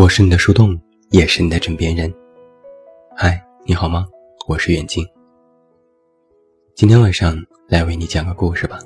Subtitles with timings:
[0.00, 0.80] 我是你的树洞，
[1.10, 2.10] 也是你的枕边人。
[3.14, 4.06] 嗨，你好吗？
[4.48, 5.06] 我是远近。
[6.74, 7.36] 今天晚上
[7.68, 8.78] 来为你讲个故事吧。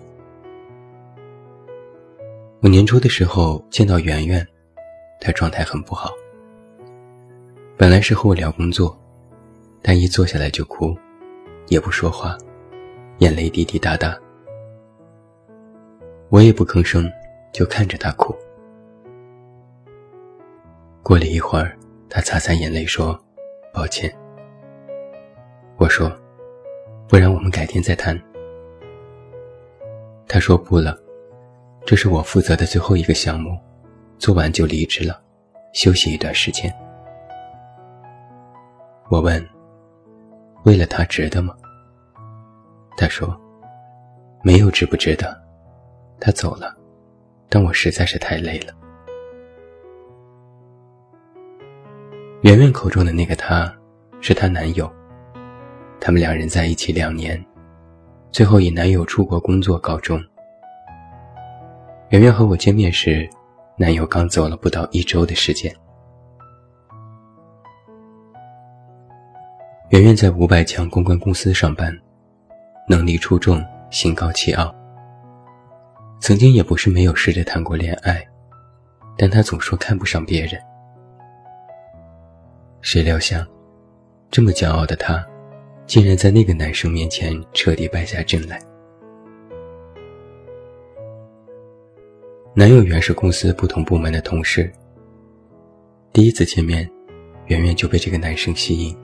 [2.63, 4.45] 我年初的时候见到圆圆，
[5.21, 6.11] 她状态很不好。
[7.77, 9.01] 本来是和我聊工作，
[9.83, 10.99] 但一坐下来就哭，
[11.69, 12.37] 也不说话，
[13.19, 14.19] 眼泪滴滴答答。
[16.29, 17.09] 我也不吭声，
[17.53, 18.35] 就看着她哭。
[21.05, 21.77] 过了一会儿，
[22.09, 23.23] 他擦擦眼泪说
[23.75, 24.11] ：“抱歉。”
[25.77, 26.11] 我说
[27.07, 28.19] ：“不然我们改天再谈。”
[30.27, 30.99] 他说：“不了，
[31.85, 33.55] 这是我负责的最后一个项目，
[34.19, 35.23] 做完就离职了，
[35.75, 36.75] 休息一段时间。”
[39.11, 39.47] 我问
[40.65, 41.55] ：“为了他值得吗？”
[42.97, 43.39] 他说
[44.43, 45.39] ：“没有值不值得，
[46.19, 46.75] 他走了，
[47.51, 48.73] 但我实在是太累了。”
[52.45, 53.75] 圆圆口中的那个他，
[54.21, 54.93] 是她男友。
[55.99, 57.43] 他们两人在一起两年，
[58.31, 60.23] 最后以男友出国工作告终。
[62.11, 63.27] 圆圆和我见面时，
[63.79, 65.75] 男友刚走了不到一周的时间。
[69.89, 71.99] 圆圆在五百强公关公司上班，
[72.87, 74.71] 能力出众，心高气傲。
[76.21, 78.23] 曾经也不是没有试着谈过恋爱，
[79.17, 80.61] 但她总说看不上别人。
[82.85, 83.43] 谁料想，
[84.31, 85.27] 这么骄傲的她，
[85.87, 88.61] 竟然在那个男生面前彻底败下阵来。
[92.55, 94.71] 男友原是公司不同部门的同事。
[96.13, 96.89] 第一次见面，
[97.47, 98.95] 圆圆就被这个男生吸引。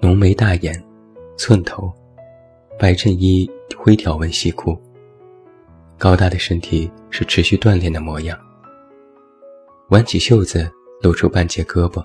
[0.00, 0.84] 浓眉大眼，
[1.36, 1.92] 寸头，
[2.76, 4.76] 白衬衣灰条纹西裤。
[5.96, 8.36] 高大的身体是持续锻炼的模样。
[9.90, 10.68] 挽起袖子，
[11.02, 12.04] 露出半截胳膊。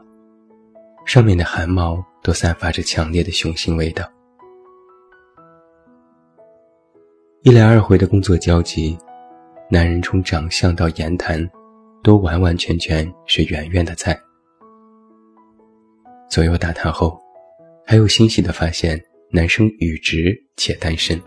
[1.08, 4.06] 上面的汗毛都散发着强烈的雄性味道。
[7.44, 8.98] 一来二回的工作交集，
[9.72, 11.50] 男人从长相到言谈，
[12.04, 14.20] 都完完全全是圆圆的菜。
[16.30, 17.18] 左右打探后，
[17.86, 19.02] 还有欣喜的发现，
[19.32, 21.18] 男生语直且单身。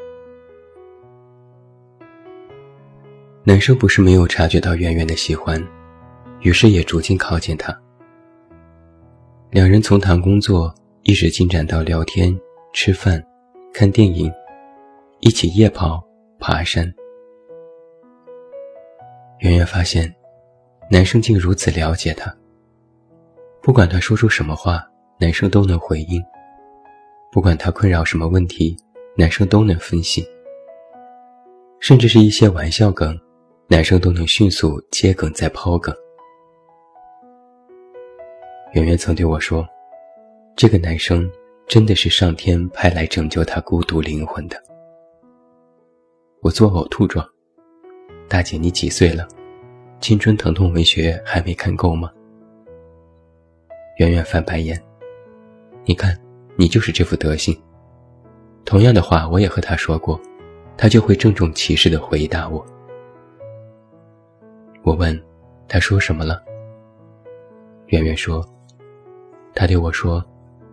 [3.44, 5.58] 男生不是没有察觉到圆圆的喜欢，
[6.40, 7.74] 于是也逐渐靠近她。
[9.52, 10.72] 两人从谈工作
[11.02, 12.32] 一直进展到聊天、
[12.72, 13.20] 吃饭、
[13.74, 14.30] 看电影，
[15.18, 16.00] 一起夜跑、
[16.38, 16.88] 爬山。
[19.40, 20.14] 圆圆发现，
[20.88, 22.32] 男生竟如此了解她。
[23.60, 24.88] 不管她说出什么话，
[25.18, 26.22] 男生都能回应；
[27.32, 28.76] 不管她困扰什么问题，
[29.16, 30.24] 男生都能分析。
[31.80, 33.18] 甚至是一些玩笑梗，
[33.66, 35.92] 男生都能迅速接梗再抛梗。
[38.72, 39.66] 圆圆曾对我说
[40.54, 41.28] ：“这个男生
[41.66, 44.56] 真的是上天派来拯救他孤独灵魂的。”
[46.40, 47.26] 我做呕吐状。
[48.28, 49.26] 大姐，你几岁了？
[49.98, 52.12] 青春疼痛文学还没看够吗？
[53.98, 54.80] 圆圆翻白眼。
[55.84, 56.16] 你看，
[56.54, 57.60] 你就是这副德行。
[58.64, 60.18] 同样的话我也和他说过，
[60.76, 62.64] 他就会郑重其事地回答我。
[64.84, 65.20] 我问，
[65.66, 66.40] 他说什么了？
[67.88, 68.46] 圆圆说。
[69.54, 70.24] 他对我说：“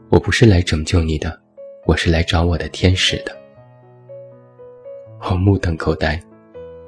[0.10, 1.40] 我不是来拯救你的，
[1.86, 3.36] 我是来找我的天使的。”
[5.30, 6.22] 我目瞪口呆，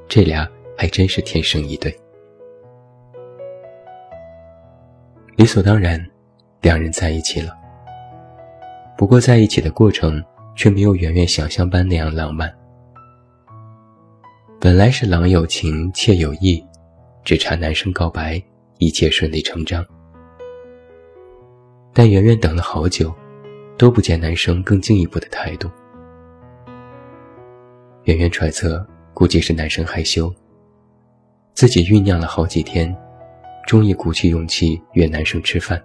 [0.07, 1.93] 这俩还真是天生一对。
[5.35, 5.99] 理所当然，
[6.61, 7.57] 两人在一起了。
[8.97, 10.23] 不过在一起的过程
[10.55, 12.53] 却没有圆圆想象般那样浪漫。
[14.59, 16.63] 本来是郎有情妾有意，
[17.23, 18.41] 只差男生告白，
[18.77, 19.85] 一切顺理成章。
[21.99, 23.13] 但圆圆等了好久，
[23.77, 25.69] 都不见男生更进一步的态度。
[28.03, 30.33] 圆圆揣测，估计是男生害羞。
[31.53, 32.95] 自己酝酿了好几天，
[33.67, 35.83] 终于鼓起勇气约男生吃饭。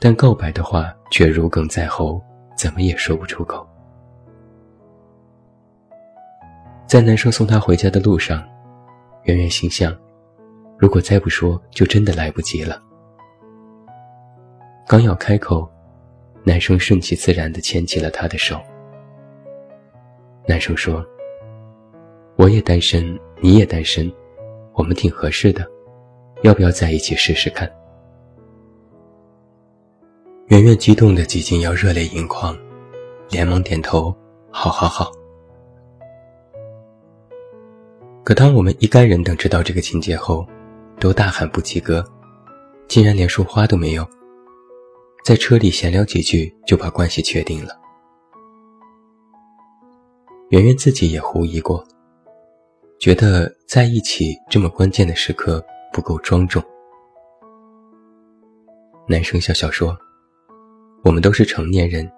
[0.00, 2.18] 但告白的话却如鲠在喉，
[2.56, 3.68] 怎么也说不出口。
[6.86, 8.42] 在男生送她回家的路上，
[9.24, 9.94] 圆圆心想：
[10.78, 12.82] 如果再不说，就真的来不及了。
[14.88, 15.68] 刚要开口，
[16.44, 18.58] 男生顺其自然地牵起了她的手。
[20.46, 21.04] 男生说
[22.36, 24.10] ：“我也单身，你也单身，
[24.72, 25.62] 我们挺合适的，
[26.40, 27.70] 要不要在一起试试看？”
[30.48, 32.56] 圆圆激动的几近要热泪盈眶，
[33.28, 34.16] 连忙点头
[34.50, 35.12] ：“好好好。”
[38.24, 40.48] 可当我们一干人等知道这个情节后，
[40.98, 42.02] 都大喊不及格，
[42.88, 44.08] 竟然连束花都没有。
[45.24, 47.78] 在车里闲聊几句就把关系确定了。
[50.50, 51.86] 圆圆自己也狐疑过，
[52.98, 55.62] 觉得在一起这么关键的时刻
[55.92, 56.62] 不够庄重。
[59.06, 59.96] 男生笑笑说
[61.04, 62.10] ：“我们都是成年人，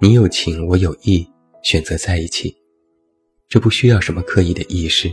[0.00, 1.28] 你有情我有意，
[1.62, 2.56] 选择在一起，
[3.48, 5.12] 这不需要什么刻意的意识。”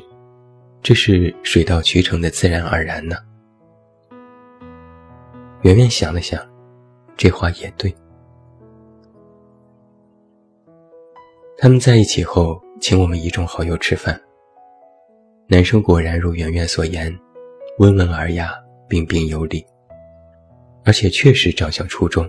[0.83, 3.15] 这是水到渠成的自然而然呢。
[5.61, 6.43] 圆圆想了想，
[7.21, 7.95] 这话也对。
[11.56, 14.19] 他们在一起后，请我们一众好友吃饭。
[15.47, 17.15] 男生果然如圆圆所言，
[17.77, 18.51] 温文尔雅，
[18.88, 19.63] 彬彬有礼，
[20.83, 22.27] 而且确实长相出众，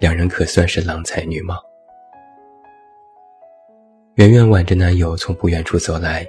[0.00, 1.62] 两人可算是郎才女貌。
[4.14, 6.26] 圆圆挽着男友从不远处走来。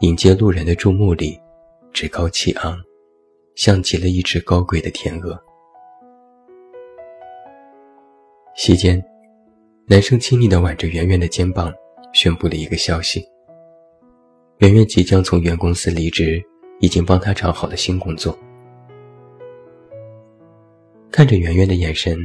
[0.00, 1.40] 迎接路人的注目礼，
[1.90, 2.78] 趾高气昂，
[3.56, 5.42] 像极了一只高贵的天鹅。
[8.54, 9.02] 席间，
[9.86, 11.72] 男生亲昵地挽着圆圆的肩膀，
[12.12, 13.26] 宣布了一个消息：
[14.58, 16.42] 圆圆即将从原公司离职，
[16.78, 18.38] 已经帮他找好了新工作。
[21.10, 22.18] 看着圆圆的眼神，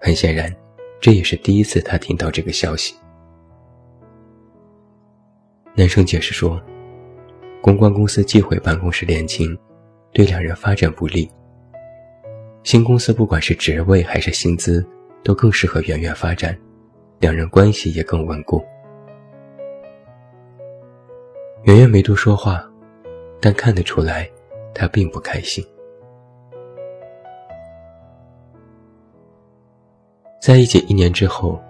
[0.00, 0.54] 很显然，
[1.00, 2.94] 这也是第一次他听到这个消息。
[5.74, 6.60] 男生解释说。
[7.62, 9.54] 公关公司忌讳办公室恋情，
[10.14, 11.30] 对两人发展不利。
[12.62, 14.82] 新公司不管是职位还是薪资，
[15.22, 16.58] 都更适合圆圆发展，
[17.18, 18.64] 两人关系也更稳固。
[21.64, 22.64] 圆圆没多说话，
[23.40, 24.30] 但看得出来，
[24.74, 25.64] 她并不开心。
[30.40, 31.60] 在一起一年之后，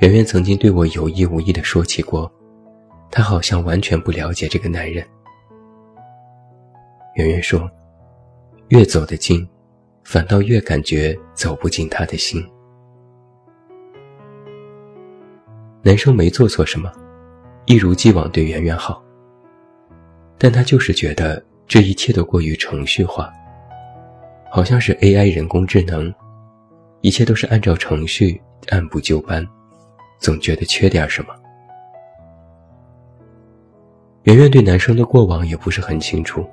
[0.00, 2.30] 圆圆曾经对我有意无意地说起过。
[3.10, 5.06] 他好像完全不了解这个男人。
[7.14, 7.70] 圆圆说
[8.70, 9.48] ：“越走得近，
[10.02, 12.44] 反倒越感觉走不进他的心。”
[15.86, 16.90] 男生没做错什么，
[17.66, 19.04] 一如既往对圆圆好。
[20.38, 23.30] 但他就是觉得这一切都过于程序化，
[24.50, 26.12] 好像是 AI 人工智能，
[27.02, 28.40] 一切都是按照程序
[28.70, 29.46] 按部就班，
[30.18, 31.34] 总觉得缺点什么。
[34.22, 36.48] 圆圆对男生的过往也不是很清楚，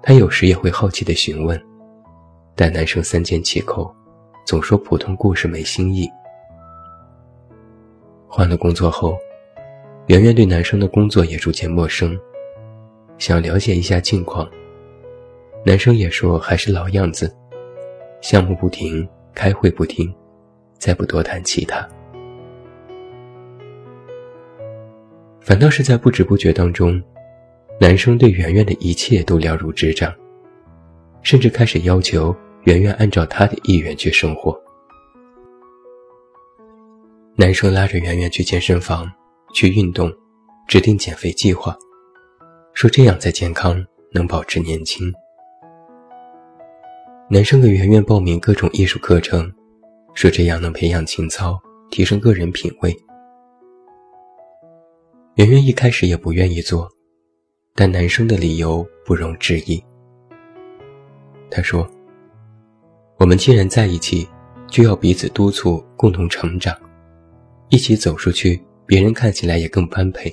[0.00, 1.60] 她有时也会好奇地询问，
[2.54, 3.92] 但男生三缄其口，
[4.44, 6.08] 总说普通故事没新意。
[8.36, 9.18] 换了工作后，
[10.08, 12.14] 圆圆对男生的工作也逐渐陌生，
[13.16, 14.46] 想了解一下近况，
[15.64, 17.34] 男生也说还是老样子，
[18.20, 20.14] 项目不停，开会不停，
[20.76, 21.88] 再不多谈其他。
[25.40, 27.02] 反倒是在不知不觉当中，
[27.80, 30.14] 男生对圆圆的一切都了如指掌，
[31.22, 34.54] 甚至开始要求圆圆按照他的意愿去生活。
[37.38, 39.12] 男生拉着圆圆去健身房
[39.52, 40.10] 去运动，
[40.66, 41.76] 制定减肥计划，
[42.72, 45.12] 说这样才健康，能保持年轻。
[47.28, 49.52] 男生给圆圆报名各种艺术课程，
[50.14, 52.96] 说这样能培养情操，提升个人品味。
[55.34, 56.88] 圆圆一开始也不愿意做，
[57.74, 59.78] 但男生的理由不容置疑。
[61.50, 61.86] 他说
[63.20, 64.26] ：“我们既然在一起，
[64.68, 66.74] 就要彼此督促，共同成长，
[67.68, 70.30] 一起走出去，别人看起来也更般配。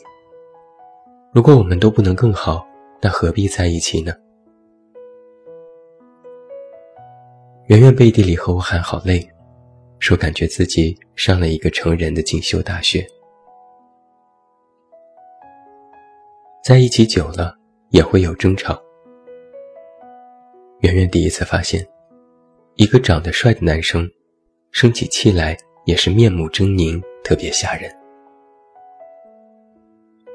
[1.34, 2.66] 如果我们都不能更好，
[3.02, 4.14] 那何必在一起呢？”
[7.68, 9.26] 圆圆背地里和我喊好累，
[9.98, 13.08] 说感觉自己上了一个成人的进修大学。
[16.64, 17.58] 在一起久了
[17.90, 18.80] 也会有争吵。
[20.82, 21.86] 圆圆第一次发现，
[22.76, 24.08] 一个长得帅的男生，
[24.72, 27.90] 生起气来也是面目狰狞，特别吓人。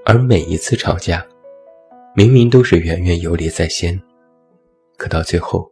[0.05, 1.25] 而每一次吵架，
[2.15, 4.01] 明明都是圆圆有理在先，
[4.97, 5.71] 可到最后，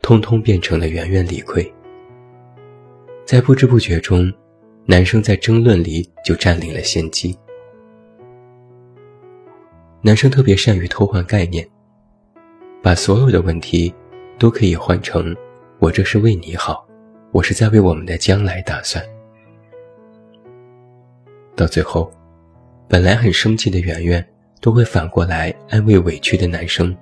[0.00, 1.70] 通通变成了圆圆理亏。
[3.24, 4.32] 在不知不觉中，
[4.86, 7.36] 男生在争论里就占领了先机。
[10.00, 11.68] 男生特别善于偷换概念，
[12.82, 13.92] 把所有的问题
[14.38, 15.34] 都可以换成
[15.78, 16.84] “我这是为你好，
[17.30, 19.04] 我是在为我们的将来打算”。
[21.62, 22.12] 到最后，
[22.88, 24.26] 本来很生气的圆圆
[24.60, 26.92] 都会反过来安慰委屈的男生，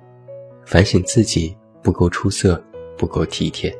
[0.63, 2.63] 反省自己不够出色，
[2.95, 3.75] 不够体贴。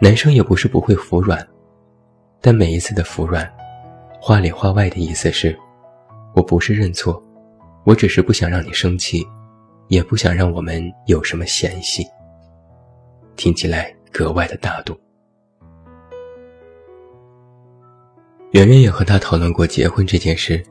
[0.00, 1.44] 男生也不是不会服软，
[2.40, 3.52] 但每一次的服软。
[4.20, 5.58] 话里话外的意思是，
[6.32, 7.20] 我不是认错，
[7.82, 9.26] 我只是不想让你生气，
[9.88, 12.06] 也不想让我们有什么嫌隙。
[13.34, 14.96] 听起来格外的大度。
[18.56, 20.64] 圆圆也和他讨论过结婚这件事，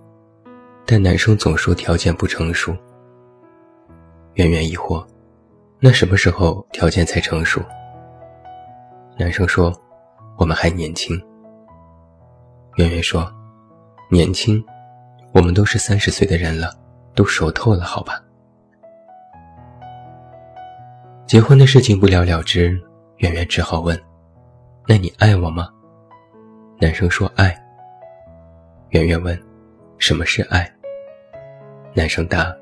[0.87, 2.75] 但男生总说条件不成熟。
[4.33, 5.05] 圆圆疑惑
[5.79, 7.61] ：“那什么时候条件才成熟？”
[9.19, 9.71] 男生说
[10.35, 11.15] ：“我们还年轻。”
[12.77, 13.31] 圆圆说
[14.09, 14.65] ：“年轻，
[15.31, 16.73] 我们都是三十岁的人了，
[17.13, 18.19] 都熟透了，好吧？”
[21.27, 22.81] 结婚的事情不了了之，
[23.17, 23.95] 圆圆只好问
[24.89, 25.69] ：“那你爱我吗？”
[26.81, 27.55] 男生说：“爱。”
[28.95, 29.37] 圆圆问
[29.99, 30.73] ：“什么是爱？”
[31.93, 32.55] 男生答：“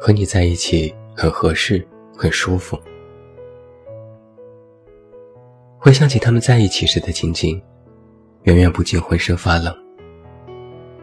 [0.00, 2.80] 和你在一起很合适，很舒服。”
[5.78, 7.62] 回想起他们在一起时的情景。
[8.44, 9.76] 圆圆不禁浑身发冷。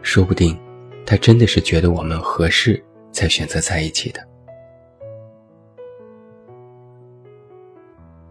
[0.02, 0.58] 说不定，
[1.06, 4.20] 他真的是觉得我们合适，才选择在一起的。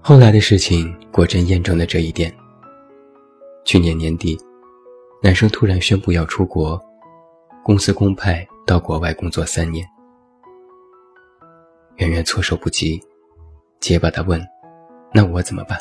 [0.01, 2.31] 后来的事情果真验证了这一点。
[3.63, 4.38] 去年年底，
[5.21, 6.81] 男生突然宣布要出国，
[7.61, 9.85] 公司公派到国外工作三年。
[11.97, 12.97] 圆圆措手不及，
[13.81, 14.41] 结巴地问
[15.13, 15.77] ：“那我怎么办？”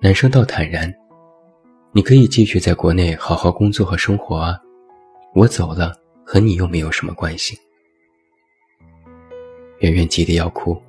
[0.00, 0.92] 男生倒坦然。
[1.92, 4.56] 你可以继续在国内好好工作和生活啊，
[5.34, 5.92] 我走了
[6.24, 7.58] 和你又没有什么关系。
[9.80, 10.80] 圆圆急得要哭，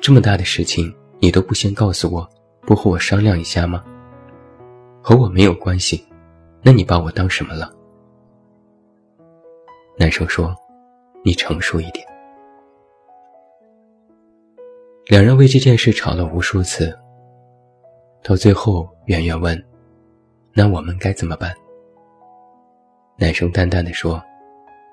[0.00, 2.28] 这么大的事情你都不先告诉我，
[2.62, 3.82] 不和我商量一下吗？
[5.08, 6.06] 和我没有关系，
[6.60, 7.74] 那你把我当什么了？
[9.98, 10.54] 男生说
[11.24, 12.06] ：“你成熟一点。”
[15.08, 16.94] 两人为这件事吵了无数次，
[18.22, 19.58] 到最后，圆圆问。
[20.52, 21.54] 那我们该怎么办？
[23.16, 24.22] 男生淡淡的说：“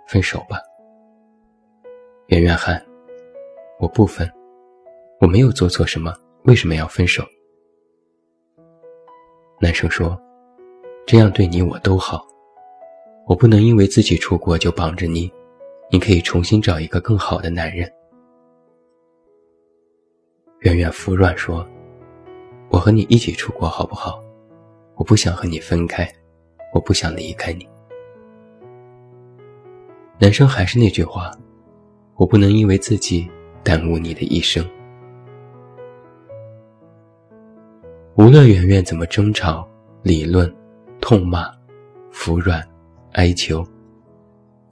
[0.07, 0.59] 分手吧。”
[2.27, 2.81] 圆圆喊
[3.81, 4.31] ：“我不分，
[5.19, 6.13] 我没有做错什么，
[6.45, 7.21] 为什么要分手？”
[9.59, 10.19] 男生说
[11.07, 12.25] ：“这样对你我都好，
[13.27, 15.31] 我不能因为自己出国就绑着你，
[15.91, 17.89] 你可以重新找一个更好的男人。”
[20.59, 21.65] 圆圆服软说
[22.69, 24.21] ：“我和你一起出国好不好？”
[24.97, 26.09] 我不想和你分开，
[26.73, 27.67] 我不想离开你。
[30.17, 31.29] 男生还是那句话，
[32.15, 33.29] 我不能因为自己
[33.61, 34.65] 耽误你的一生。
[38.17, 39.67] 无论圆圆怎么争吵、
[40.01, 40.49] 理论、
[41.01, 41.51] 痛骂、
[42.13, 42.65] 服软、
[43.11, 43.61] 哀求，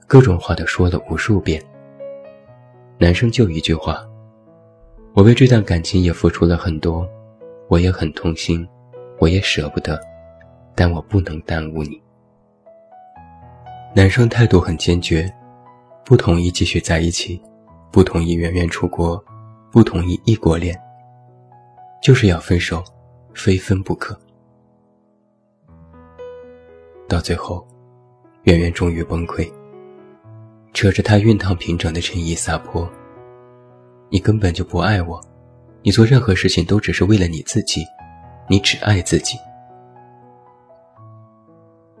[0.06, 1.62] 各种话都说了无数遍。
[2.96, 4.02] 男生就一句话：
[5.12, 7.06] 我为这段感情也付出了很多，
[7.68, 8.66] 我也很痛心，
[9.18, 10.00] 我也舍不得。
[10.74, 12.00] 但我不能耽误你。
[13.94, 15.30] 男生态度很坚决，
[16.02, 17.38] 不同意继续在一起，
[17.92, 19.22] 不同意圆圆出国，
[19.70, 20.74] 不同意异国恋，
[22.02, 22.82] 就是要分手，
[23.34, 24.18] 非分不可。
[27.08, 27.66] 到最后，
[28.44, 29.50] 圆圆终于崩溃，
[30.72, 32.90] 扯着他熨烫平整的衬衣撒泼
[34.08, 35.20] ：“你根本就不爱我，
[35.82, 37.84] 你做任何事情都只是为了你自己，
[38.48, 39.36] 你只爱自己。”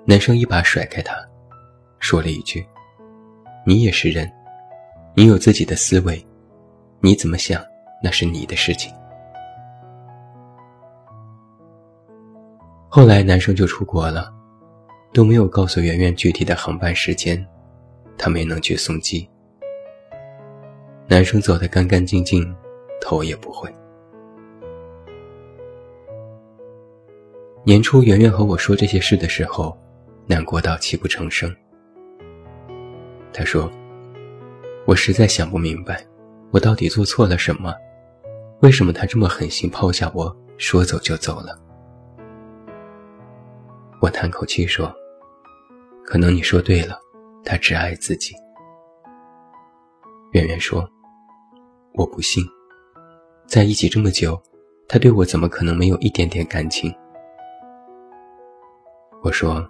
[0.06, 1.14] 男生一把甩开她，
[1.98, 2.66] 说了一句
[3.66, 4.30] ：“你也是人，
[5.14, 6.24] 你有自己的思维，
[7.00, 7.62] 你怎么想
[8.02, 8.92] 那是你的事情。”
[12.96, 14.32] 后来男生就出国了，
[15.12, 17.44] 都没有告诉圆圆具体的航班时间，
[18.16, 19.28] 他没能去送机。
[21.08, 22.54] 男生走得干干净净，
[23.00, 23.68] 头也不回。
[27.64, 29.76] 年初圆圆和我说这些事的时候。
[30.26, 31.52] 难过到泣不成声。
[33.32, 33.68] 他说
[34.86, 36.02] ：“我实在想不明白，
[36.52, 37.74] 我到底做错了什么？
[38.60, 41.58] 为什么他这么狠心抛下我，说走就走了？”
[44.04, 44.94] 我叹口气说
[46.04, 47.00] ：“可能你说对了，
[47.42, 48.34] 他只爱自己。”
[50.32, 50.86] 圆圆说
[51.96, 52.44] ：“我不信，
[53.46, 54.38] 在一起这么久，
[54.86, 56.94] 他对我怎么可能没有一点点感情？”
[59.24, 59.66] 我说。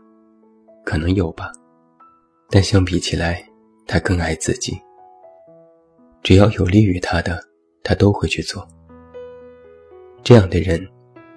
[0.85, 1.51] 可能有吧，
[2.51, 3.43] 但相比起来，
[3.87, 4.79] 他更爱自己。
[6.23, 7.43] 只要有利于他的，
[7.83, 8.69] 他都会去做。
[10.23, 10.87] 这样的人，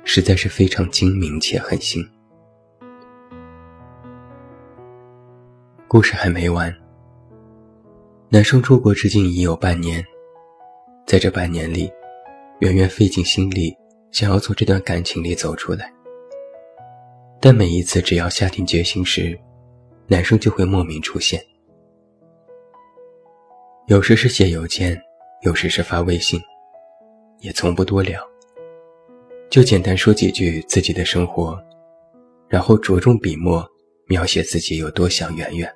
[0.04, 2.06] 实在是非常精明且狠心。
[5.90, 6.74] 故事还没完。
[8.28, 10.04] 男生出国至今已有半年，
[11.06, 11.90] 在这半年里，
[12.60, 13.74] 圆圆费尽心力
[14.12, 15.90] 想要从这段感情里走出来。
[17.40, 19.40] 但每一次只要下定决心时，
[20.08, 21.42] 男生就会莫名出现，
[23.88, 25.02] 有时是写邮件，
[25.44, 26.38] 有时是发微信，
[27.40, 28.22] 也从不多聊，
[29.50, 31.58] 就简单说几句自己的生活，
[32.50, 33.66] 然后着重笔墨
[34.08, 35.74] 描写自己有多想圆圆。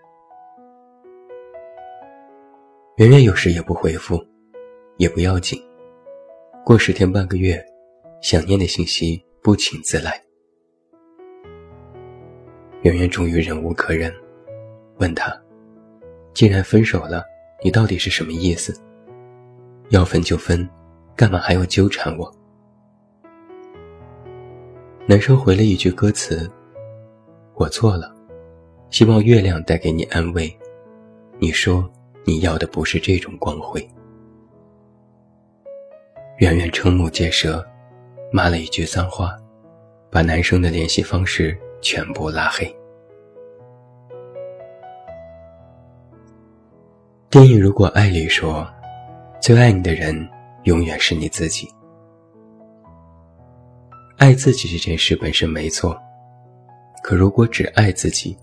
[3.01, 4.23] 圆圆有时也不回复，
[4.97, 5.59] 也不要紧，
[6.63, 7.59] 过十天半个月，
[8.21, 10.21] 想念的信息不请自来。
[12.83, 14.13] 圆圆终于忍无可忍，
[14.99, 15.35] 问他
[16.35, 17.23] ：“既然分手了，
[17.63, 18.79] 你到底是什么意思？
[19.89, 20.69] 要分就分，
[21.15, 22.31] 干嘛还要纠缠我？”
[25.09, 26.47] 男生回了一句歌词
[27.57, 28.15] ：“我错了，
[28.91, 30.55] 希望月亮带给你安慰。”
[31.41, 31.91] 你说
[32.25, 33.85] 你要的不是这种光辉。
[36.37, 37.65] 圆圆瞠目结舌，
[38.31, 39.37] 骂了一句脏话，
[40.09, 41.57] 把男生的联系方式。
[41.83, 42.63] 全部拉黑。
[47.27, 48.71] 电影《如果爱》里说
[49.41, 50.29] ：“最爱你的人，
[50.65, 51.67] 永远是你自己。”
[54.19, 55.99] 爱自己这件事本身没错，
[57.01, 58.37] 可如果只爱自己，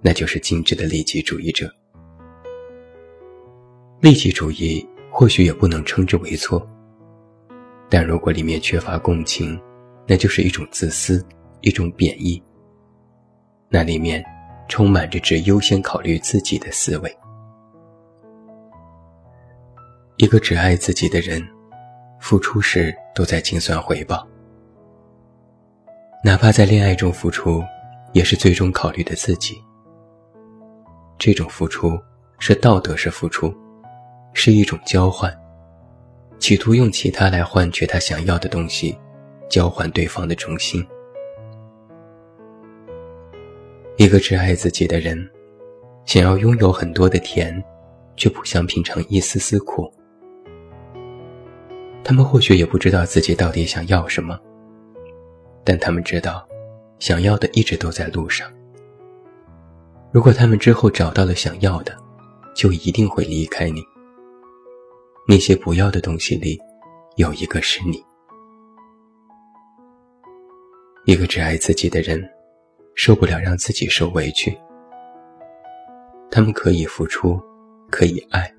[0.00, 1.72] 那就是精致的利己主义者。
[4.00, 6.66] 利己主义或许也不能称之为错，
[7.90, 9.60] 但如果里面缺乏共情，
[10.06, 11.22] 那就是一种自私，
[11.60, 12.42] 一种贬义。
[13.68, 14.24] 那里面
[14.68, 17.14] 充满着只优先考虑自己的思维。
[20.16, 21.46] 一个只爱自己的人，
[22.20, 24.26] 付出时都在精算回报，
[26.24, 27.62] 哪怕在恋爱中付出，
[28.14, 29.62] 也是最终考虑的自己。
[31.18, 31.98] 这种付出
[32.38, 33.54] 是道德式付出，
[34.32, 35.36] 是一种交换，
[36.38, 38.96] 企图用其他来换取他想要的东西，
[39.48, 40.86] 交换对方的忠心。
[43.96, 45.28] 一个只爱自己的人，
[46.06, 47.62] 想要拥有很多的甜，
[48.16, 49.92] 却不想品尝一丝丝苦。
[52.02, 54.38] 他们或许也不知道自己到底想要什么，
[55.62, 56.48] 但他们知道，
[56.98, 58.50] 想要的一直都在路上。
[60.12, 61.94] 如果他们之后找到了想要的，
[62.54, 63.84] 就一定会离开你。
[65.26, 66.58] 那些不要的东西里，
[67.16, 68.02] 有一个是你。
[71.06, 72.28] 一个只爱自己的人。
[72.96, 74.54] 受不了让自己受委屈，
[76.30, 77.40] 他们可以付出，
[77.88, 78.52] 可以爱，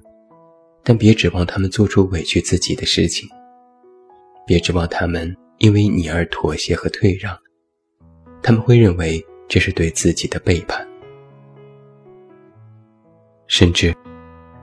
[0.83, 3.29] 但别指望他们做出委屈自己的事情。
[4.47, 7.37] 别指望他们因为你而妥协和退让，
[8.41, 10.87] 他们会认为这是对自己的背叛，
[13.45, 13.95] 甚至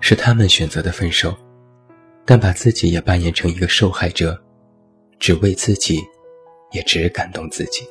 [0.00, 1.36] 是他们选择的分手，
[2.30, 4.38] 但把自己也扮演成一个受害者，
[5.18, 5.98] 只为自己，
[6.72, 7.88] 也只感动自己。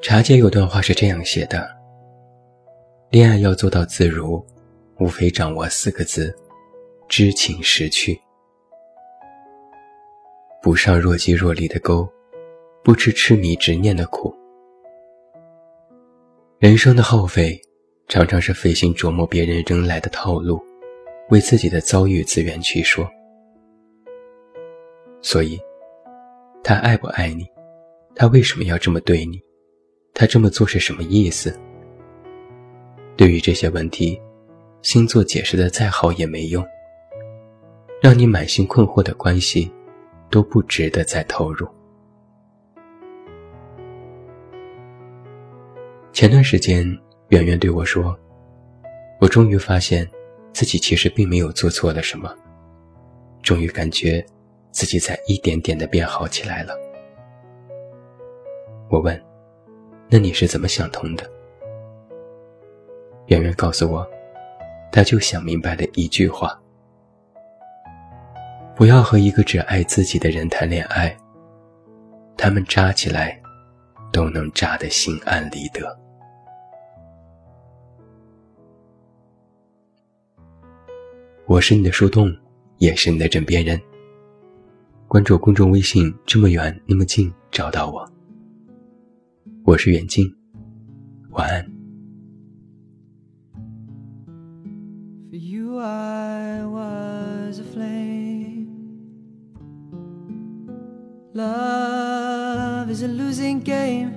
[0.00, 1.70] 茶姐有段话是这样写的：
[3.10, 4.44] 恋爱要做到自如，
[4.98, 6.36] 无非掌握四个字：
[7.08, 8.20] 知情识趣。
[10.60, 12.08] 不上若即若离的钩，
[12.82, 14.34] 不吃痴迷执念的苦。
[16.58, 17.62] 人生的耗费，
[18.08, 20.60] 常常是费心琢磨别人扔来的套路，
[21.30, 23.08] 为自己的遭遇自圆其说。
[25.20, 25.58] 所以，
[26.62, 27.46] 他爱不爱你？
[28.14, 29.40] 他为什么要这么对你？
[30.14, 31.58] 他这么做是什么意思？
[33.16, 34.20] 对于这些问题，
[34.82, 36.64] 星座解释的再好也没用。
[38.00, 39.70] 让你满心困惑的关系，
[40.28, 41.68] 都不值得再投入。
[46.12, 46.84] 前段时间，
[47.28, 48.18] 圆圆对我说
[49.20, 50.06] ：“我终于发现，
[50.52, 52.34] 自己其实并没有做错了什么，
[53.42, 54.24] 终于感觉
[54.70, 56.74] 自己在一点点的变好起来了。”
[58.90, 59.20] 我问。
[60.14, 61.24] 那你是怎么想通的？
[63.28, 64.06] 圆圆告诉我，
[64.92, 66.60] 他就想明白了一句话：
[68.76, 71.16] 不要和一个只爱自己的人谈恋爱。
[72.36, 73.40] 他们扎起来，
[74.12, 75.98] 都能扎得心安理得。
[81.46, 82.32] 我是你的树洞，
[82.78, 83.78] 也是你的枕边人。
[85.08, 88.08] 关注公众微信，这么远那么近，找到我。
[89.64, 90.32] 我是远近，
[91.30, 91.66] 晚安。
[95.30, 98.68] For you I was a flame.
[101.34, 104.12] Love is a losing game.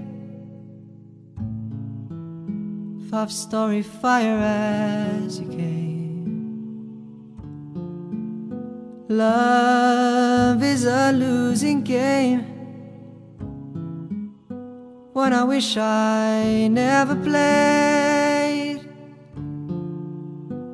[3.09, 5.74] Five story fire as you came.
[9.07, 12.41] Love is a losing game.
[15.13, 18.81] When I wish I never played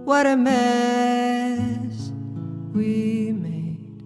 [0.05, 2.11] what a mess
[2.73, 4.01] we made.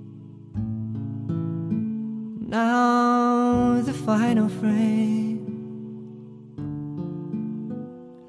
[2.50, 5.46] Now the final frame.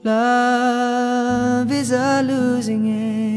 [0.05, 3.36] Love is a losing game.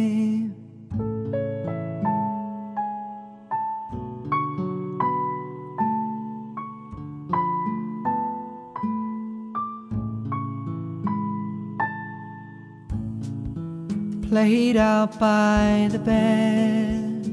[14.39, 17.27] Played out by the bed.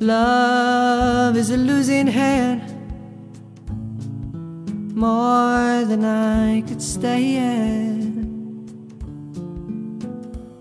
[0.00, 2.62] Love is a losing hand
[4.96, 8.26] more than I could stand.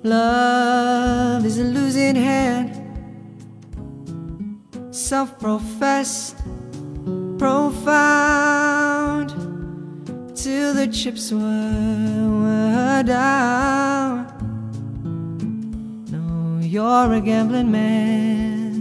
[0.04, 2.71] Love is a losing hand,
[4.93, 6.38] self professed,
[7.39, 8.49] profound,
[10.50, 14.26] till the chips were, were down.
[16.14, 16.26] No,
[16.74, 18.80] you're a gambling man.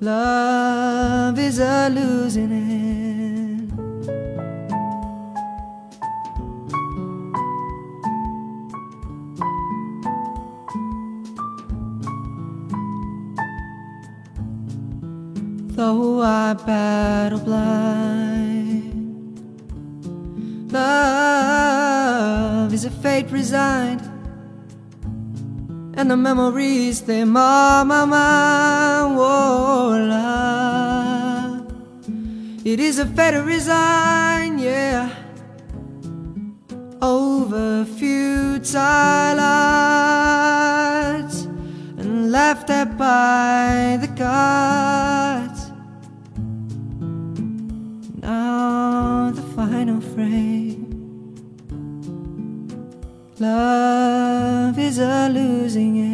[0.00, 3.70] Love is a losing hand.
[15.76, 18.21] Though I battle blind,
[22.72, 24.00] love is a fate resigned
[25.94, 29.18] and the memories they mar my mind.
[29.18, 31.66] Oh, love,
[32.64, 35.10] it is a fate resigned, yeah,
[37.02, 40.22] over futile arts
[41.98, 45.11] and laughed at by the gods.
[53.42, 56.11] Love is a losing game.